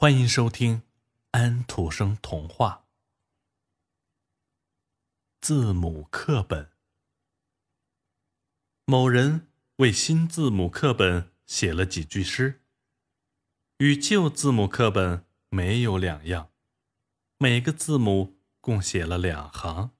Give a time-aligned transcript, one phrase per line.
[0.00, 0.80] 欢迎收听
[1.32, 2.86] 安徒生童话。
[5.42, 6.70] 字母课本。
[8.86, 12.62] 某人为新字母课本写了几句诗，
[13.76, 16.50] 与旧字母课本没有两样，
[17.36, 19.90] 每个字母共写了两行。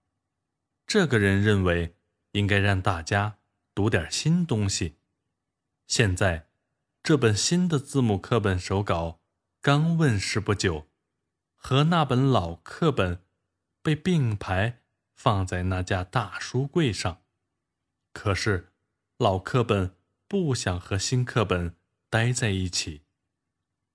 [0.86, 1.94] 这个人认为
[2.32, 3.36] 应该让大家
[3.74, 4.96] 读点新东西。
[5.86, 6.48] 现在，
[7.02, 9.19] 这本新的字母课本手稿
[9.62, 10.86] 刚问世不久，
[11.54, 13.22] 和那本老课本
[13.82, 14.80] 被并排
[15.14, 17.20] 放在那架大书柜上。
[18.14, 18.72] 可是，
[19.18, 19.94] 老课本
[20.26, 21.76] 不想和新课本
[22.08, 23.02] 待在一起，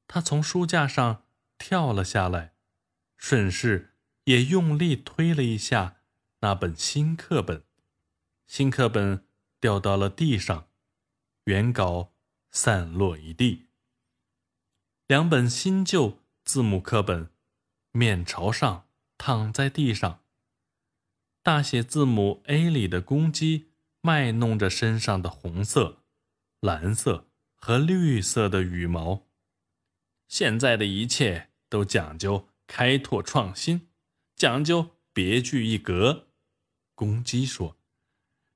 [0.06, 1.24] 他从书架上
[1.58, 2.54] 跳了下来，
[3.18, 5.96] 顺势也用力推了一下。
[6.42, 7.64] 那本新课本，
[8.46, 9.26] 新课本
[9.60, 10.68] 掉到了地上，
[11.46, 12.14] 原稿
[12.52, 13.65] 散落一地。
[15.08, 17.30] 两本新旧字母课本
[17.92, 18.88] 面朝上
[19.20, 20.24] 躺在地上。
[21.44, 23.68] 大写字母 A 里的公鸡
[24.02, 26.02] 卖弄着身上的红色、
[26.60, 29.28] 蓝色和绿色的羽毛。
[30.28, 33.90] 现在的一切都讲究开拓创新，
[34.36, 36.30] 讲究别具一格。
[36.96, 37.78] 公鸡说：“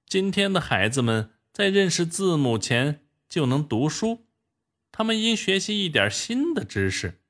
[0.09, 4.25] 今天的孩子们在认识字母前就能读书，
[4.91, 7.21] 他们应学习一点新的知识。”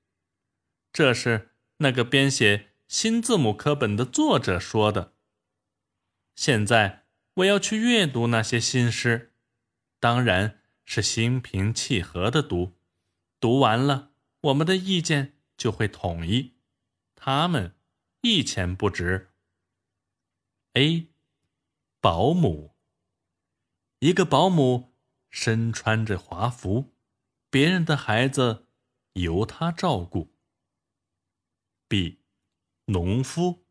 [0.92, 5.14] 这是那个编写新字母课本的作者说的。
[6.36, 9.34] 现在我要去阅读那些新诗，
[10.00, 12.80] 当然是心平气和的读。
[13.40, 16.56] 读完了，我们的意见就会统一。
[17.16, 17.76] 他们
[18.22, 19.30] 一钱不值。
[20.74, 21.08] A，
[22.02, 22.76] 保姆。
[24.00, 24.96] 一个保姆
[25.30, 26.96] 身穿着华服，
[27.50, 28.68] 别人的孩子
[29.14, 30.36] 由他照顾。
[31.88, 32.22] B，
[32.86, 33.66] 农夫。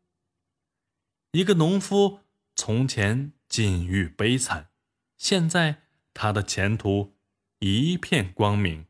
[1.31, 2.21] 一个农夫
[2.55, 4.71] 从前境遇悲惨，
[5.17, 7.17] 现在他的前途
[7.59, 8.87] 一片光明。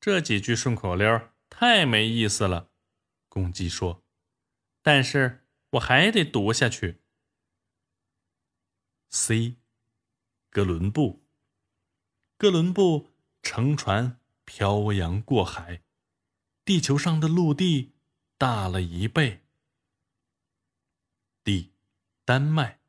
[0.00, 2.72] 这几句顺口溜太没意思了，
[3.28, 4.04] 公鸡说。
[4.82, 5.40] 但是。
[5.72, 7.00] 我还得读下去。
[9.08, 9.56] C，
[10.50, 11.26] 哥伦布。
[12.36, 13.11] 哥伦布
[13.42, 15.82] 乘船漂洋过海，
[16.64, 17.92] 地球上的陆地
[18.38, 19.44] 大了一倍。
[21.44, 21.72] D，
[22.24, 22.80] 丹麦。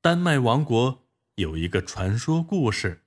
[0.00, 3.04] 丹麦王国有一个传说故事，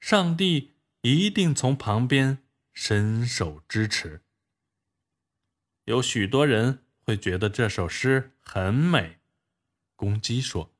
[0.00, 0.72] 上帝
[1.02, 4.22] 一定从旁边伸手支持。
[5.84, 6.84] 有许多人。
[7.04, 9.18] 会觉得这首诗很美，
[9.96, 10.72] 公鸡说：“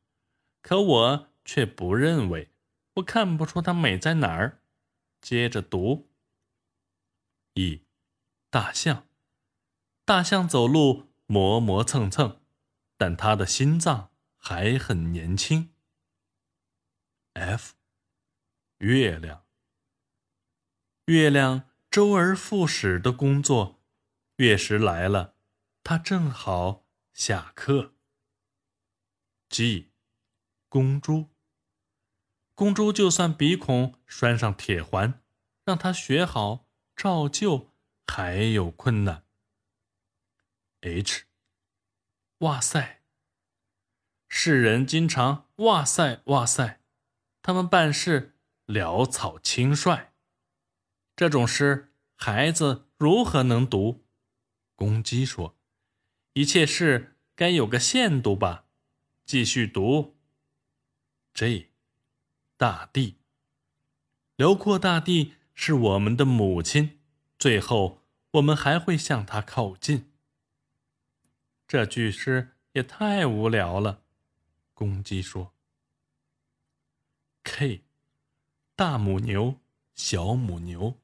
[0.62, 2.51] 可我却不认为，
[2.94, 4.62] 我看不出它美在哪儿。”
[5.22, 6.10] 接着读：
[7.54, 7.84] 一，
[8.50, 9.06] 大象，
[10.04, 12.40] 大象走路磨磨蹭蹭，
[12.96, 15.72] 但它的心脏还很年轻。
[17.34, 17.74] F，
[18.78, 19.46] 月亮，
[21.06, 23.80] 月亮周而复始的工作，
[24.36, 25.36] 月食来了。
[25.84, 27.94] 它正好下课。
[29.48, 29.92] G，
[30.68, 31.31] 公猪。
[32.54, 35.20] 公猪就算鼻孔拴上铁环，
[35.64, 37.72] 让他学好照旧，
[38.06, 39.24] 还有困难。
[40.82, 41.24] H，
[42.38, 43.02] 哇塞！
[44.28, 46.80] 世人经常哇塞哇塞，
[47.42, 48.36] 他们办事
[48.66, 50.12] 潦草轻率。
[51.16, 54.04] 这种诗，孩子如何能读？
[54.74, 55.56] 公鸡说。
[56.34, 58.64] 一切事该有个限度吧。
[59.24, 60.16] 继续读。
[61.34, 61.71] J，
[62.62, 63.16] 大地。
[64.36, 67.00] 辽阔大地是我们的母亲，
[67.36, 70.12] 最后我们还会向它靠近。
[71.66, 74.02] 这句诗也太无聊了。
[74.74, 75.52] 公鸡说。
[77.42, 77.82] K，
[78.76, 79.58] 大母牛，
[79.96, 81.00] 小母牛。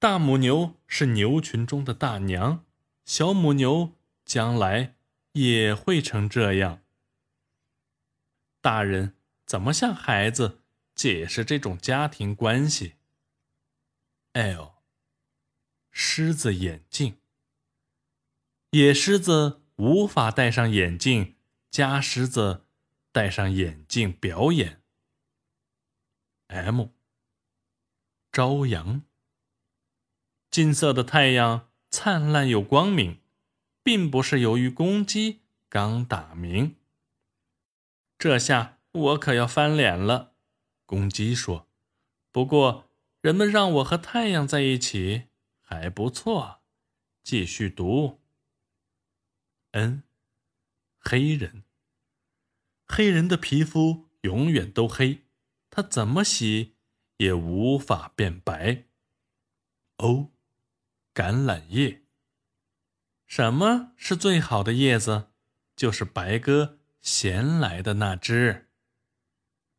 [0.00, 2.64] 大母牛是牛群中的大娘。
[3.04, 3.92] 小母牛
[4.24, 4.96] 将来
[5.34, 6.80] 也会成这样。
[8.60, 9.14] 大人
[9.52, 10.62] 怎么向孩子
[10.94, 12.94] 解释这种家庭关系
[14.32, 14.76] ？L，
[15.90, 17.18] 狮子眼镜。
[18.70, 21.36] 野狮子无法戴上眼镜，
[21.70, 22.64] 家狮子
[23.12, 24.80] 戴上眼镜表演。
[26.46, 26.86] M，
[28.32, 29.02] 朝阳。
[30.50, 31.68] 金色的太阳。
[31.90, 33.20] 灿烂又光明，
[33.82, 36.76] 并不是由于公鸡刚打鸣。
[38.16, 40.34] 这下我可要翻脸了，
[40.84, 41.66] 公鸡说。
[42.30, 42.90] 不过
[43.20, 45.28] 人们让我和太阳在一起，
[45.60, 46.60] 还不错。
[47.22, 48.20] 继续读。
[49.70, 50.02] N，
[50.98, 51.64] 黑人。
[52.86, 55.22] 黑人的皮肤永远都黑，
[55.70, 56.74] 他怎么洗
[57.16, 58.84] 也无法变白。
[59.96, 60.32] O，
[61.14, 62.02] 橄榄叶。
[63.26, 65.28] 什么是最好的叶子？
[65.74, 68.68] 就是白鸽衔来的那只。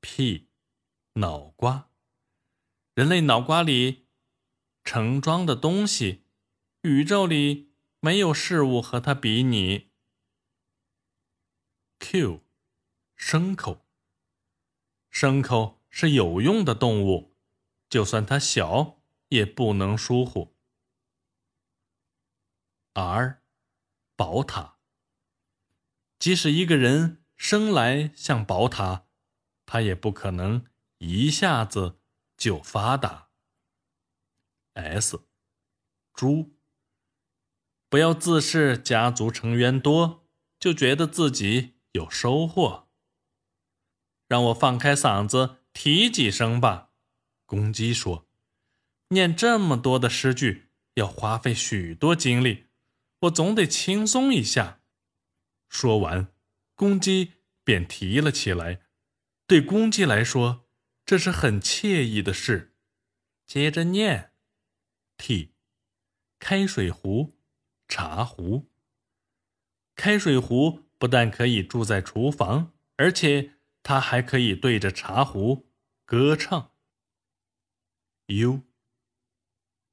[0.06, 0.50] P，
[1.14, 1.90] 脑瓜。
[2.94, 4.06] 人类脑瓜里
[4.84, 6.26] 盛装的东西，
[6.82, 7.72] 宇宙里
[8.02, 9.92] 没有事物和它比拟。
[12.00, 12.44] Q，
[13.18, 13.88] 牲口。
[15.10, 17.38] 牲口是有用的动物，
[17.88, 20.54] 就算它小，也不能疏忽。
[22.92, 23.42] R，
[24.18, 24.80] 宝塔。
[26.20, 29.06] 即使一个人生来像宝塔，
[29.66, 30.66] 他也不可能
[30.98, 32.00] 一下子
[32.38, 33.30] 就发达。
[34.74, 35.20] S，
[36.14, 36.58] 猪。
[37.90, 40.28] 不要自视家族成员多，
[40.60, 42.90] 就觉得自己有收获。
[44.28, 46.90] 让我放开嗓子提几声吧，
[47.46, 48.28] 公鸡说
[49.10, 52.66] ：“念这么多的诗句要花费许多精力，
[53.20, 54.82] 我总得轻松一下。”
[55.70, 56.34] 说完，
[56.74, 57.34] 公鸡
[57.64, 58.88] 便提了起来。
[59.54, 60.68] 对公鸡来说，
[61.06, 62.74] 这是很惬意的事。
[63.46, 64.34] 接着念
[65.16, 65.54] ：T，
[66.40, 67.38] 开水壶。
[67.88, 68.72] 茶壶，
[69.96, 73.52] 开水壶不但可以住在厨房，而且
[73.84, 75.70] 它还可以对着茶壶
[76.04, 76.72] 歌唱。
[78.26, 78.64] U，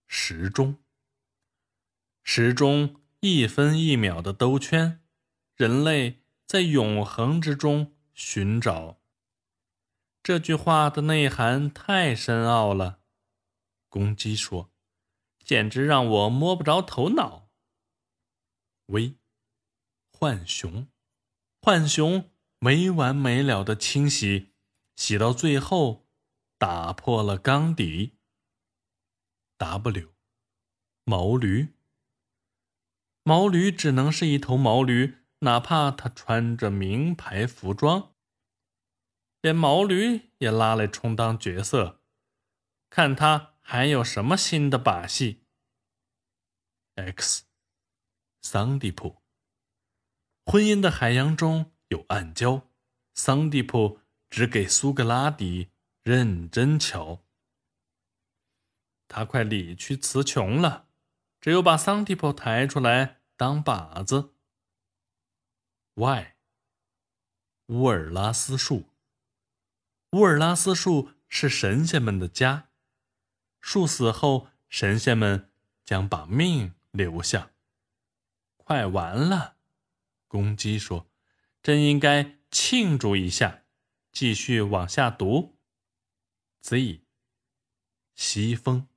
[0.07, 0.79] 时钟，
[2.23, 5.03] 时钟一分一秒的兜圈，
[5.55, 9.00] 人类在永恒之中寻找。
[10.31, 13.01] 这句话的内涵太深奥了，
[13.89, 14.71] 公鸡说，
[15.45, 17.49] 简直让我摸不着头脑。
[18.87, 19.17] 喂，
[20.13, 20.87] 浣熊，
[21.61, 22.31] 浣熊
[22.61, 24.53] 没完没了的清洗，
[24.95, 26.07] 洗到最后
[26.59, 28.17] 打破了缸底。
[29.59, 30.13] W，
[31.03, 31.75] 毛驴，
[33.25, 38.15] 毛驴只能是一头毛驴，哪怕它穿着名牌服装，
[39.41, 42.01] 连毛驴也拉来充当角色，
[42.89, 45.45] 看他还有什么新的把戏。
[46.97, 47.45] X。
[48.43, 49.23] 桑迪普，
[50.47, 52.63] 婚姻的海洋中有暗礁，
[53.15, 54.01] 桑迪普
[54.31, 55.71] 只给苏格拉底
[56.03, 57.23] 认真瞧。
[59.09, 60.89] 他快理屈词穷了，
[61.39, 64.35] 只有把桑迪普抬出来当靶子。
[65.95, 66.37] Y，
[67.67, 68.90] 乌尔拉斯树。
[70.13, 72.71] 乌尔拉斯树是神仙们的家，
[73.61, 75.51] 树死后，神仙们
[75.85, 77.53] 将把命留下。
[78.57, 79.57] 快完了，
[80.27, 81.09] 公鸡说
[81.63, 83.63] ：“真应该庆祝一下。”
[84.13, 85.57] 继续往下读。
[86.63, 87.03] Z，
[88.17, 88.89] 西风。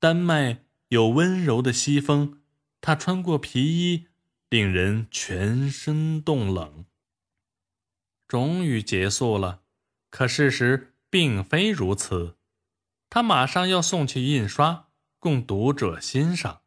[0.00, 2.42] 丹麦有温柔的西风，
[2.80, 4.08] 它穿过皮衣，
[4.48, 6.84] 令人全身冻冷。
[8.26, 9.62] 终于结束了，
[10.10, 12.36] 可事实并非如此。
[13.10, 16.62] 他马上要送去印刷，供读者欣赏，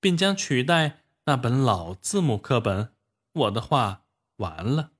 [0.00, 1.04] 并将取代。
[1.24, 2.94] 那本老字母课本，
[3.32, 4.92] 我的话完了。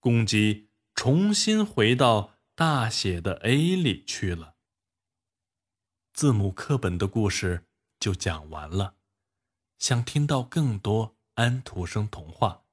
[0.00, 4.56] 公鸡重新回到大写的 A 里去了。
[6.14, 7.66] 字母课本的故事
[8.00, 8.96] 就讲完了。
[9.78, 12.64] 想听到更多安徒生童话，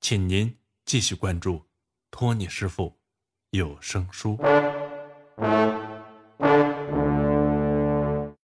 [0.00, 1.68] 请您继续关注
[2.10, 3.00] 托尼师傅
[3.54, 4.38] 有声书。